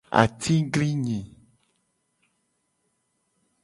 [0.21, 1.21] Atiglinyi.